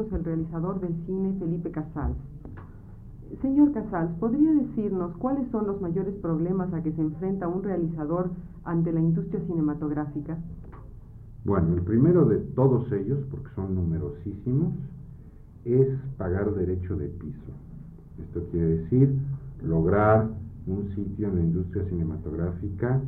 [0.00, 2.16] Nosotros el realizador del cine Felipe Casals.
[3.42, 8.30] Señor Casals, ¿podría decirnos cuáles son los mayores problemas a que se enfrenta un realizador
[8.64, 10.38] ante la industria cinematográfica?
[11.44, 14.74] Bueno, el primero de todos ellos, porque son numerosísimos,
[15.64, 17.52] es pagar derecho de piso.
[18.22, 19.14] Esto quiere decir
[19.62, 20.28] lograr
[20.66, 23.00] un sitio en la industria cinematográfica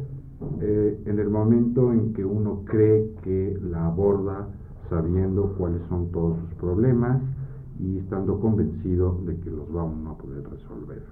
[0.61, 4.48] eh, en el momento en que uno cree que la aborda
[4.93, 7.23] sabiendo cuáles son todos sus problemas
[7.81, 11.03] y estando convencido de que los va uno a poder resolver.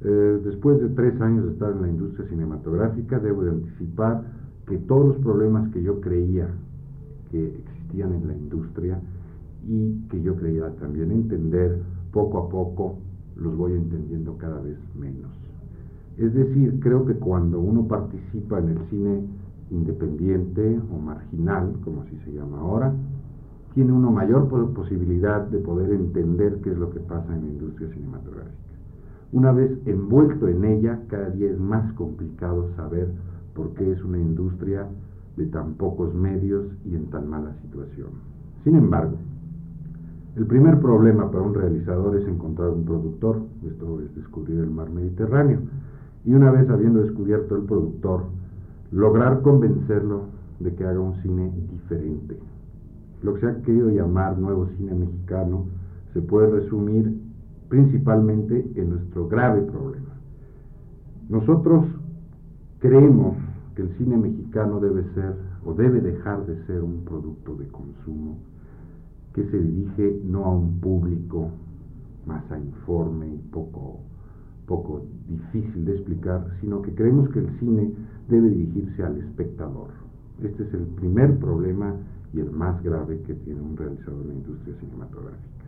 [0.00, 4.24] Eh, después de tres años de estar en la industria cinematográfica, debo de anticipar
[4.66, 6.48] que todos los problemas que yo creía
[7.30, 9.00] que existían en la industria
[9.68, 12.96] y que yo creía también entender, poco a poco
[13.36, 15.30] los voy entendiendo cada vez menos.
[16.18, 19.20] Es decir, creo que cuando uno participa en el cine
[19.72, 22.92] independiente o marginal, como así se llama ahora,
[23.74, 27.88] tiene uno mayor posibilidad de poder entender qué es lo que pasa en la industria
[27.88, 28.56] cinematográfica.
[29.32, 33.08] Una vez envuelto en ella, cada día es más complicado saber
[33.54, 34.86] porque es una industria
[35.36, 38.10] de tan pocos medios y en tan mala situación.
[38.64, 39.16] Sin embargo,
[40.36, 44.90] el primer problema para un realizador es encontrar un productor, esto es descubrir el mar
[44.90, 45.60] Mediterráneo,
[46.24, 48.24] y una vez habiendo descubierto el productor,
[48.92, 50.26] lograr convencerlo
[50.60, 52.38] de que haga un cine diferente.
[53.22, 55.66] Lo que se ha querido llamar nuevo cine mexicano
[56.12, 57.20] se puede resumir
[57.68, 60.12] principalmente en nuestro grave problema.
[61.28, 61.86] Nosotros
[62.80, 63.36] creemos
[63.74, 68.36] que el cine mexicano debe ser o debe dejar de ser un producto de consumo
[69.32, 71.50] que se dirige no a un público
[72.26, 74.00] más a informe y poco,
[74.66, 77.92] poco difícil de explicar, sino que creemos que el cine
[78.28, 79.88] debe dirigirse al espectador.
[80.42, 81.94] Este es el primer problema
[82.32, 85.66] y el más grave que tiene un realizador en la industria cinematográfica.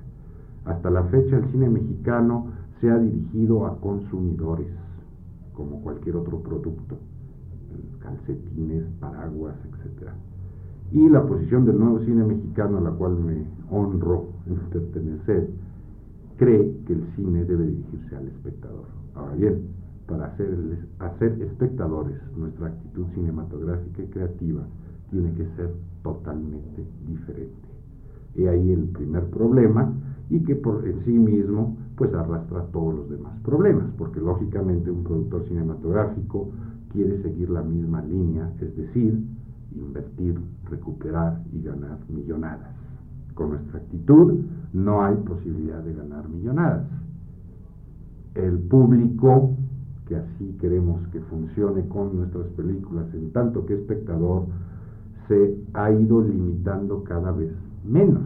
[0.65, 2.47] Hasta la fecha el cine mexicano
[2.81, 4.69] se ha dirigido a consumidores,
[5.53, 6.97] como cualquier otro producto,
[8.00, 10.11] calcetines, paraguas, etc.
[10.93, 15.50] Y la posición del nuevo cine mexicano, a la cual me honro en pertenecer,
[16.37, 18.87] cree que el cine debe dirigirse al espectador.
[19.15, 19.62] Ahora bien,
[20.06, 24.62] para hacer, espectadores, nuestra actitud cinematográfica y creativa
[25.11, 25.71] tiene que ser
[26.03, 27.69] totalmente diferente.
[28.37, 29.93] He ahí el primer problema
[30.28, 35.05] y que por en sí mismo pues arrastra todos los demás problemas, porque lógicamente un
[35.05, 36.50] productor cinematográfico
[36.93, 39.23] quiere seguir la misma línea, es decir,
[39.75, 42.84] invertir, recuperar y ganar millonadas.
[43.34, 44.41] Con nuestra actitud
[44.72, 46.87] no hay posibilidad de ganar millonadas.
[48.34, 49.56] El público,
[50.06, 54.47] que así queremos que funcione con nuestras películas, en tanto que espectador,
[55.28, 57.53] se ha ido limitando cada vez
[57.84, 58.23] menos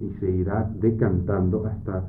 [0.00, 2.04] y se irá decantando hasta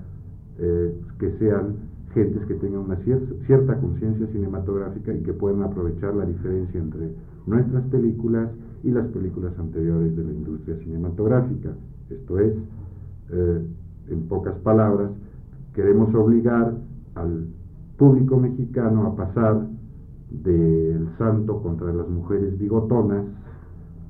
[0.57, 1.75] eh, que sean
[2.13, 2.97] gentes que tengan una
[3.45, 7.11] cierta conciencia cinematográfica y que puedan aprovechar la diferencia entre
[7.45, 8.49] nuestras películas
[8.83, 11.69] y las películas anteriores de la industria cinematográfica.
[12.09, 12.53] Esto es,
[13.31, 13.67] eh,
[14.09, 15.11] en pocas palabras,
[15.73, 16.75] queremos obligar
[17.15, 17.47] al
[17.97, 19.67] público mexicano a pasar
[20.29, 23.25] del santo contra las mujeres bigotonas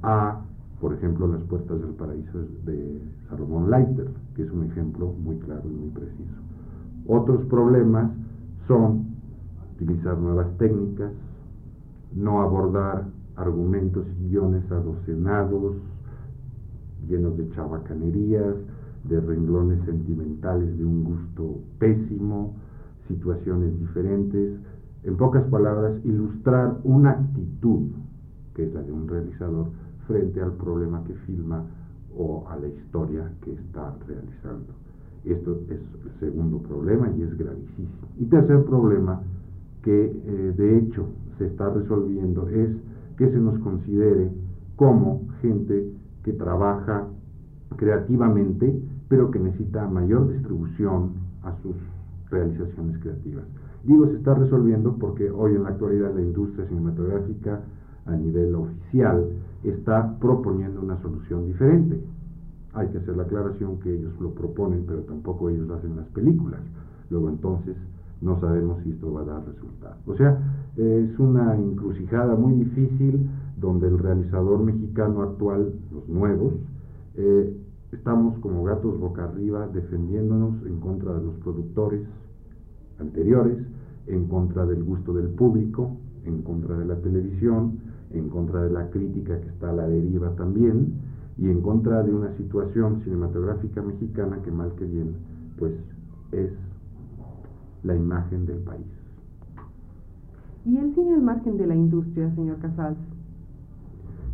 [0.01, 0.41] a,
[0.81, 5.63] por ejemplo, las puertas del paraíso de Salomón Leiter, que es un ejemplo muy claro
[5.65, 6.35] y muy preciso.
[7.07, 8.11] Otros problemas
[8.67, 9.15] son
[9.75, 11.11] utilizar nuevas técnicas,
[12.13, 13.05] no abordar
[13.35, 15.75] argumentos y guiones adocenados,
[17.07, 18.55] llenos de chabacanerías,
[19.03, 22.55] de renglones sentimentales de un gusto pésimo,
[23.07, 24.59] situaciones diferentes.
[25.03, 27.91] En pocas palabras, ilustrar una actitud,
[28.55, 29.67] que es la de un realizador,
[30.07, 31.63] frente al problema que filma
[32.17, 34.73] o a la historia que está realizando.
[35.25, 37.89] Esto es el segundo problema y es gravísimo.
[38.19, 39.21] Y tercer problema
[39.83, 42.69] que eh, de hecho se está resolviendo es
[43.17, 44.31] que se nos considere
[44.75, 45.91] como gente
[46.23, 47.07] que trabaja
[47.77, 51.13] creativamente, pero que necesita mayor distribución
[51.43, 51.75] a sus
[52.29, 53.45] realizaciones creativas.
[53.83, 57.61] Digo se está resolviendo porque hoy en la actualidad la industria cinematográfica
[58.05, 59.29] a nivel oficial
[59.63, 61.99] está proponiendo una solución diferente.
[62.73, 66.59] Hay que hacer la aclaración que ellos lo proponen, pero tampoco ellos hacen las películas.
[67.09, 67.75] Luego entonces
[68.21, 69.95] no sabemos si esto va a dar resultado.
[70.05, 70.37] O sea,
[70.77, 76.53] es una encrucijada muy difícil donde el realizador mexicano actual, los nuevos,
[77.15, 77.55] eh,
[77.91, 82.01] estamos como gatos boca arriba defendiéndonos en contra de los productores
[82.99, 83.57] anteriores,
[84.07, 87.79] en contra del gusto del público, en contra de la televisión,
[88.11, 90.93] en contra de la crítica que está a la deriva también,
[91.37, 95.15] y en contra de una situación cinematográfica mexicana que mal que bien,
[95.57, 95.73] pues
[96.31, 96.51] es
[97.85, 98.85] la imagen del país.
[100.65, 102.97] ¿Y el cine al margen de la industria, señor Casals?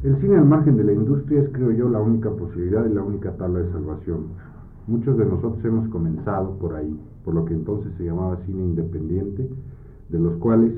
[0.03, 3.03] El cine al margen de la industria es, creo yo, la única posibilidad y la
[3.03, 4.27] única tabla de salvación.
[4.87, 9.49] Muchos de nosotros hemos comenzado por ahí, por lo que entonces se llamaba cine independiente,
[10.09, 10.73] de los cuales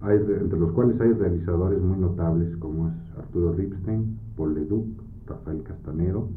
[0.00, 4.86] hay, entre los cuales hay realizadores muy notables como es Arturo Ripstein, Paul Leduc,
[5.26, 6.28] Rafael Castanero,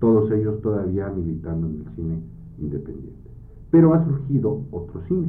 [0.00, 2.20] todos ellos todavía militando en el cine
[2.58, 3.25] independiente.
[3.76, 5.28] Pero ha surgido otro cine,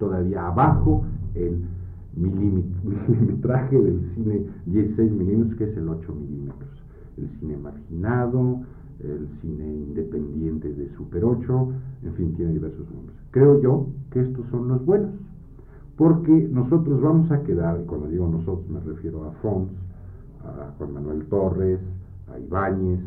[0.00, 1.04] todavía abajo
[1.36, 1.62] el
[2.16, 6.68] milimetraje del cine 16 milímetros, que es el 8 milímetros.
[7.16, 8.62] El cine marginado,
[8.98, 11.72] el cine independiente de Super 8,
[12.02, 13.16] en fin, tiene diversos nombres.
[13.30, 15.12] Creo yo que estos son los buenos,
[15.96, 19.70] porque nosotros vamos a quedar, y cuando digo nosotros me refiero a Fons,
[20.44, 21.78] a Juan Manuel Torres,
[22.26, 22.98] a Ibáñez,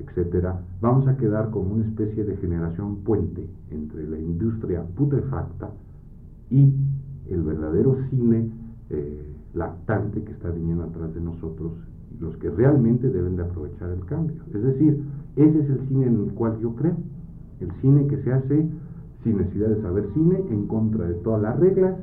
[0.00, 5.70] etcétera, vamos a quedar como una especie de generación puente entre la industria putrefacta
[6.50, 6.74] y
[7.28, 8.50] el verdadero cine
[8.90, 11.72] eh, lactante que está viniendo atrás de nosotros,
[12.18, 14.42] los que realmente deben de aprovechar el cambio.
[14.52, 15.02] Es decir,
[15.36, 16.96] ese es el cine en el cual yo creo,
[17.60, 18.68] el cine que se hace
[19.22, 21.94] sin necesidad de saber cine, en contra de todas las reglas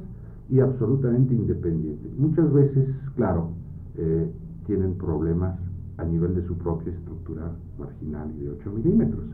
[0.49, 2.09] y absolutamente independiente.
[2.17, 3.49] Muchas veces, claro,
[3.95, 4.31] eh,
[4.65, 5.59] tienen problemas
[5.97, 9.25] a nivel de su propia estructura marginal y de 8 milímetros,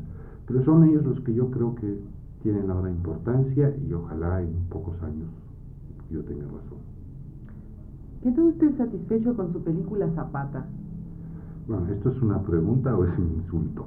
[0.47, 1.99] pero son ellos los que yo creo que
[2.41, 5.27] tienen ahora importancia y ojalá en pocos años
[6.11, 6.79] yo tenga razón.
[8.21, 10.65] ¿Quedó usted satisfecho con su película Zapata?
[11.67, 13.85] Bueno, ¿esto es una pregunta o es un insulto?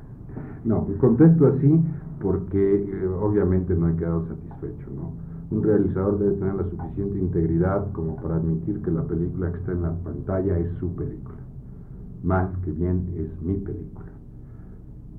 [0.64, 1.80] no, contesto así
[2.20, 5.12] porque eh, obviamente no he quedado satisfecho, ¿no?
[5.50, 9.72] Un realizador debe tener la suficiente integridad como para admitir que la película que está
[9.72, 11.36] en la pantalla es su película.
[12.26, 14.08] Más que bien es mi película.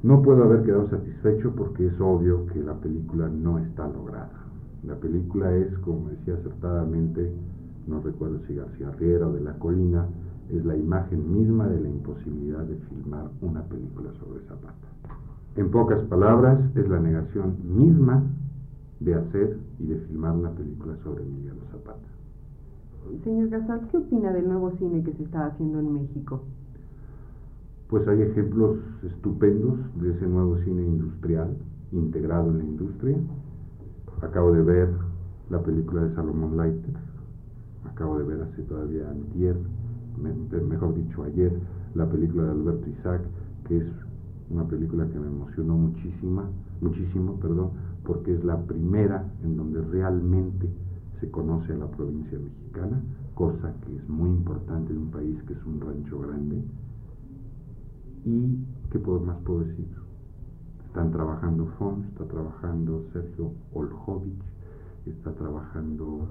[0.04, 4.44] No puedo haber quedado satisfecho porque es obvio que la película no está lograda.
[4.86, 7.32] La película es, como decía acertadamente,
[7.88, 10.06] no recuerdo si García Riera o de La Colina,
[10.50, 14.88] es la imagen misma de la imposibilidad de filmar una película sobre Zapata.
[15.56, 18.22] En pocas palabras, es la negación misma
[19.00, 22.06] de hacer y de filmar una película sobre Emiliano Zapata.
[23.24, 26.44] Señor Casal, ¿qué opina del nuevo cine que se está haciendo en México?
[27.90, 31.58] Pues hay ejemplos estupendos de ese nuevo cine industrial,
[31.92, 33.18] integrado en la industria,
[34.22, 34.90] Acabo de ver
[35.52, 36.96] la película de Salomón Leiter,
[37.86, 39.56] acabo de ver hace todavía antier,
[40.18, 41.54] mejor dicho ayer,
[41.94, 43.22] la película de Alberto Isaac,
[43.68, 43.86] que es
[44.50, 46.50] una película que me emocionó muchísima,
[46.82, 47.70] muchísimo, perdón,
[48.04, 50.68] porque es la primera en donde realmente
[51.20, 53.00] se conoce a la provincia mexicana,
[53.36, 56.64] cosa que es muy importante en un país que es un rancho grande.
[58.28, 58.60] ¿Y
[58.92, 59.88] qué más puedo decir?
[60.86, 64.44] Están trabajando Fons, está trabajando Sergio Oljovich,
[65.06, 66.28] está trabajando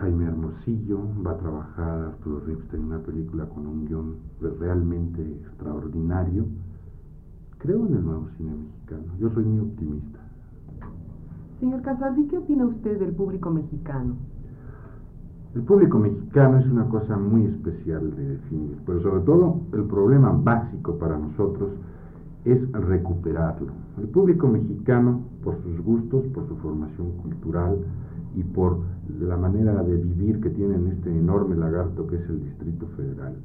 [0.00, 4.16] Jaime Hermosillo, va a trabajar Arturo Ripstein en una película con un guion
[4.58, 6.46] realmente extraordinario.
[7.58, 10.18] Creo en el nuevo cine mexicano, yo soy muy optimista.
[11.60, 14.16] Señor Casaldi, ¿qué opina usted del público mexicano?
[15.56, 20.30] El público mexicano es una cosa muy especial de definir, pero sobre todo el problema
[20.30, 21.70] básico para nosotros
[22.44, 23.72] es recuperarlo.
[23.96, 27.78] El público mexicano, por sus gustos, por su formación cultural
[28.34, 28.80] y por
[29.18, 33.36] la manera de vivir que tiene en este enorme lagarto que es el Distrito Federal,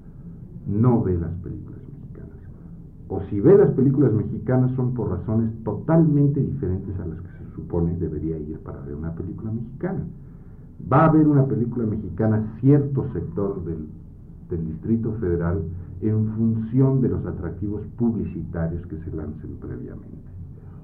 [0.68, 2.36] no ve las películas mexicanas.
[3.08, 7.56] O si ve las películas mexicanas son por razones totalmente diferentes a las que se
[7.56, 10.04] supone debería ir para ver una película mexicana.
[10.92, 13.88] Va a haber una película mexicana cierto sector del,
[14.50, 15.64] del Distrito Federal
[16.02, 20.30] en función de los atractivos publicitarios que se lancen previamente.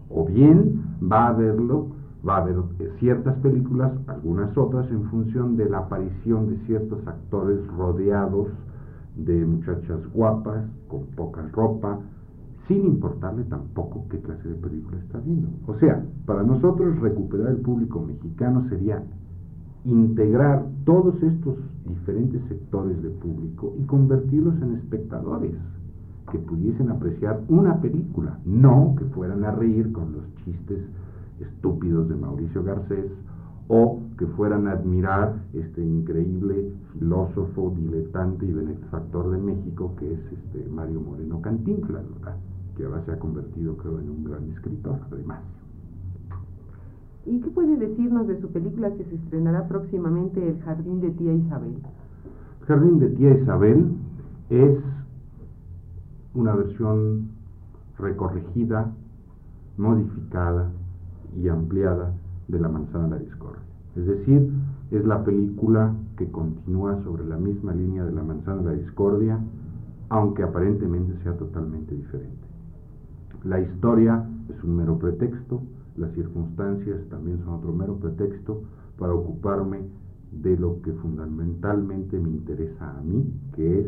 [0.10, 1.88] O bien va a haberlo,
[2.28, 2.58] va a haber
[3.00, 8.48] ciertas películas, algunas otras, en función de la aparición de ciertos actores rodeados
[9.16, 12.00] de muchachas guapas, con poca ropa,
[12.68, 15.48] sin importarle tampoco qué clase de película está viendo.
[15.66, 19.02] O sea, para nosotros recuperar el público mexicano sería
[19.88, 25.54] integrar todos estos diferentes sectores de público y convertirlos en espectadores
[26.30, 30.80] que pudiesen apreciar una película, no que fueran a reír con los chistes
[31.40, 33.12] estúpidos de Mauricio Garcés
[33.70, 40.20] o que fueran a admirar este increíble filósofo, diletante y benefactor de México que es
[40.34, 42.04] este Mario Moreno Cantinflas,
[42.76, 45.42] que ahora se ha convertido creo en un gran escritor además.
[47.28, 51.34] ¿Y qué puede decirnos de su película que se estrenará próximamente, El Jardín de Tía
[51.34, 51.74] Isabel?
[52.62, 53.86] El Jardín de Tía Isabel
[54.50, 54.78] es
[56.34, 57.28] una versión
[58.00, 58.94] recorregida,
[59.78, 60.70] modificada
[61.36, 62.14] y ampliada
[62.48, 63.62] de La Manzana de la Discordia.
[63.98, 64.50] Es decir,
[64.92, 69.38] es la película que continúa sobre la misma línea de La Manzana de la Discordia,
[70.08, 72.48] aunque aparentemente sea totalmente diferente.
[73.44, 75.62] La historia es un mero pretexto,
[75.98, 78.64] las circunstancias también son otro mero pretexto
[78.98, 79.80] para ocuparme
[80.32, 83.88] de lo que fundamentalmente me interesa a mí, que es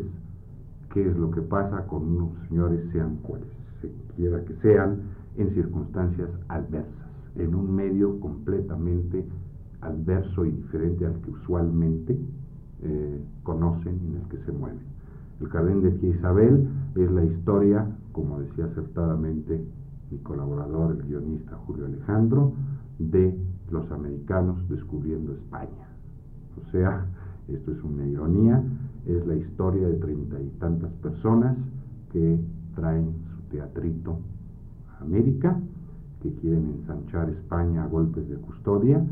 [0.92, 3.48] qué es lo que pasa con unos señores, sean cuales
[3.80, 5.02] se quiera que sean,
[5.36, 9.24] en circunstancias adversas, en un medio completamente
[9.80, 12.18] adverso y diferente al que usualmente
[12.82, 14.80] eh, conocen y en el que se mueven.
[15.40, 19.64] El Jardín de Tía Isabel es la historia, como decía acertadamente
[20.10, 22.52] mi colaborador, el guionista Julio Alejandro,
[22.98, 23.36] de
[23.70, 25.88] los americanos descubriendo España.
[26.60, 27.06] O sea,
[27.48, 28.62] esto es una ironía,
[29.06, 31.56] es la historia de treinta y tantas personas
[32.12, 32.40] que
[32.74, 34.18] traen su teatrito
[34.98, 35.58] a América,
[36.22, 39.04] que quieren ensanchar España a golpes de custodia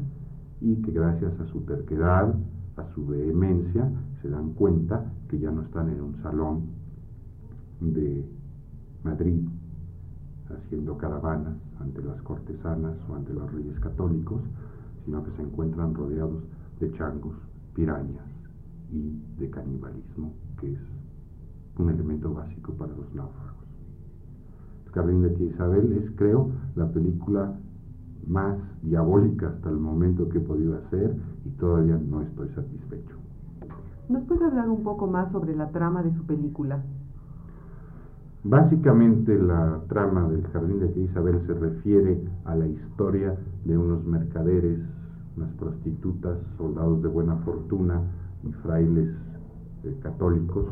[0.61, 2.35] y que gracias a su terquedad,
[2.77, 3.91] a su vehemencia,
[4.21, 6.63] se dan cuenta que ya no están en un salón
[7.81, 8.25] de
[9.05, 9.47] Madrid
[10.51, 14.43] haciendo caravanas ante las cortesanas o ante los reyes católicos,
[15.05, 16.43] sino que se encuentran rodeados
[16.81, 17.35] de changos,
[17.75, 18.25] pirañas
[18.91, 20.81] y de canibalismo, que es
[21.79, 23.65] un elemento básico para los náufragos.
[24.87, 27.59] El Jardín de Tía Isabel es, creo, la película
[28.27, 33.17] más diabólica hasta el momento que he podido hacer y todavía no estoy satisfecho.
[34.09, 36.83] ¿Nos puede hablar un poco más sobre la trama de su película?
[38.45, 44.79] Básicamente la trama del Jardín de Isabel se refiere a la historia de unos mercaderes,
[45.37, 48.01] unas prostitutas, soldados de buena fortuna
[48.49, 49.09] y frailes
[49.83, 50.67] eh, católicos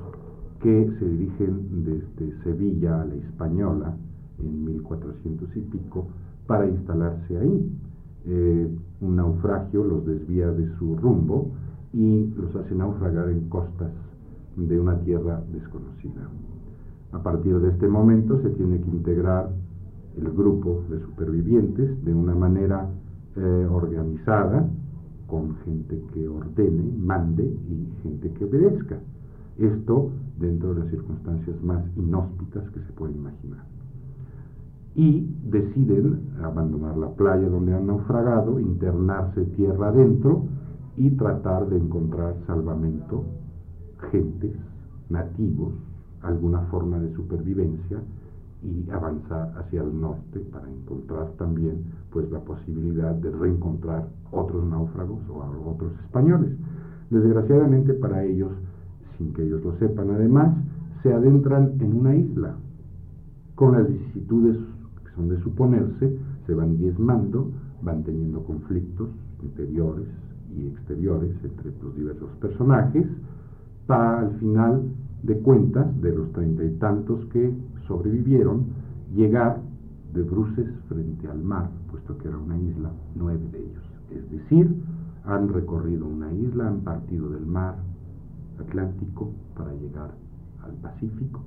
[0.63, 3.97] que se dirigen desde Sevilla a la Española
[4.39, 6.07] en 1400 y pico
[6.47, 7.79] para instalarse ahí.
[8.27, 11.51] Eh, un naufragio los desvía de su rumbo
[11.93, 13.91] y los hace naufragar en costas
[14.57, 16.29] de una tierra desconocida.
[17.13, 19.51] A partir de este momento se tiene que integrar
[20.17, 22.89] el grupo de supervivientes de una manera
[23.37, 24.69] eh, organizada,
[25.27, 28.99] con gente que ordene, mande y gente que obedezca.
[29.59, 33.65] Esto dentro de las circunstancias más inhóspitas que se pueden imaginar.
[34.95, 40.45] Y deciden abandonar la playa donde han naufragado, internarse tierra adentro
[40.97, 43.25] y tratar de encontrar salvamento,
[44.11, 44.57] gentes,
[45.11, 45.75] nativos,
[46.27, 47.99] alguna forma de supervivencia
[48.63, 55.21] y avanzar hacia el norte para encontrar también pues la posibilidad de reencontrar otros náufragos
[55.29, 56.53] o otros españoles.
[57.11, 58.51] Desgraciadamente para ellos,
[59.17, 60.57] sin que ellos lo sepan además,
[61.03, 62.57] se adentran en una isla
[63.55, 64.57] con las vicisitudes
[65.05, 67.51] que son de suponerse, se van diezmando,
[67.83, 69.09] van teniendo conflictos
[69.43, 70.07] interiores
[70.57, 73.07] y exteriores entre los diversos personajes,
[73.87, 74.83] para al final
[75.23, 77.53] de cuentas de los treinta y tantos que
[77.87, 78.67] sobrevivieron,
[79.15, 79.61] llegar
[80.13, 83.85] de bruces frente al mar, puesto que era una isla, nueve de ellos.
[84.11, 84.75] Es decir,
[85.25, 87.77] han recorrido una isla, han partido del mar
[88.59, 90.15] Atlántico para llegar
[90.63, 91.41] al Pacífico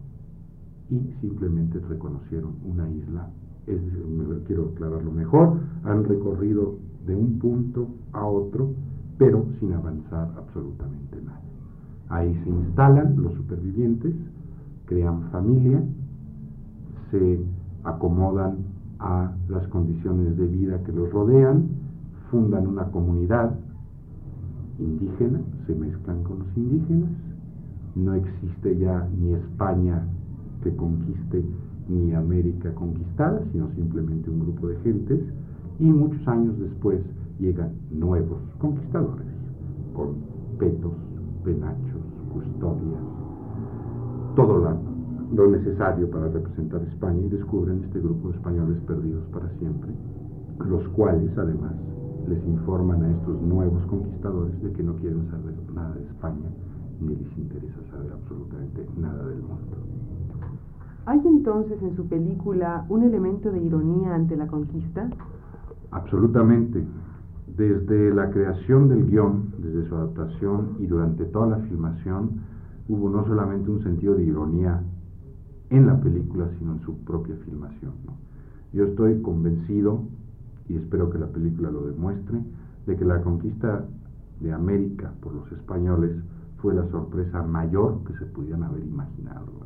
[0.89, 3.29] y simplemente reconocieron una isla.
[3.67, 3.81] Es,
[4.45, 8.71] quiero aclararlo mejor, han recorrido de un punto a otro,
[9.17, 11.41] pero sin avanzar absolutamente nada.
[12.09, 14.13] Ahí se instalan los supervivientes,
[14.85, 15.83] crean familia,
[17.11, 17.39] se
[17.83, 18.57] acomodan
[18.99, 21.69] a las condiciones de vida que los rodean,
[22.31, 23.55] fundan una comunidad
[24.79, 27.09] indígena, se mezclan con los indígenas,
[27.95, 30.03] no existe ya ni España
[30.63, 31.43] que conquiste
[31.87, 35.21] ni América conquistada, sino simplemente un grupo de gentes,
[35.79, 36.99] y muchos años después
[37.39, 39.25] llegan nuevos conquistadores,
[39.93, 40.15] con
[40.59, 40.93] petos,
[41.43, 42.01] penachos,
[42.33, 43.03] custodias,
[44.35, 44.75] todo la
[45.33, 49.91] lo necesario para representar a España y descubren este grupo de españoles perdidos para siempre,
[50.65, 51.73] los cuales además
[52.27, 56.49] les informan a estos nuevos conquistadores de que no quieren saber nada de España
[56.99, 59.77] ni les interesa saber absolutamente nada del mundo.
[61.05, 65.09] ¿Hay entonces en su película un elemento de ironía ante la conquista?
[65.91, 66.83] Absolutamente.
[67.57, 72.41] Desde la creación del guion, desde su adaptación y durante toda la filmación,
[72.87, 74.81] hubo no solamente un sentido de ironía
[75.69, 77.91] en la película, sino en su propia filmación.
[78.73, 80.03] Yo estoy convencido,
[80.67, 82.39] y espero que la película lo demuestre,
[82.85, 83.85] de que la conquista
[84.39, 86.11] de América por los españoles
[86.57, 89.59] fue la sorpresa mayor que se pudieran haber imaginado.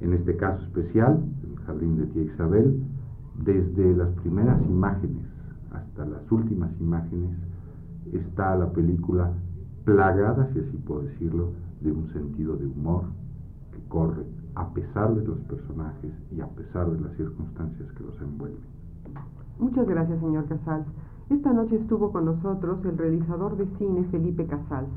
[0.00, 2.82] En este caso especial, el jardín de Tía Isabel,
[3.44, 5.24] desde las primeras imágenes
[5.76, 7.30] hasta las últimas imágenes,
[8.12, 9.32] está la película
[9.84, 13.04] plagada, si así puedo decirlo, de un sentido de humor
[13.72, 18.20] que corre a pesar de los personajes y a pesar de las circunstancias que los
[18.20, 18.60] envuelven.
[19.58, 20.86] Muchas gracias, señor Casals.
[21.30, 24.88] Esta noche estuvo con nosotros el realizador de cine Felipe Casals.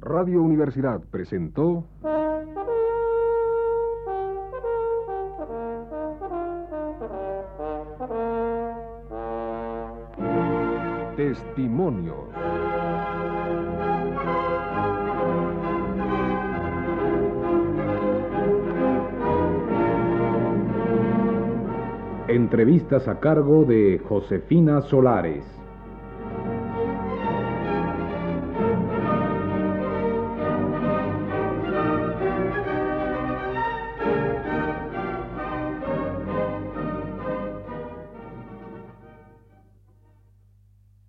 [0.00, 1.84] Radio Universidad presentó
[11.16, 12.28] Testimonio.
[22.26, 25.63] Entrevistas a cargo de Josefina Solares.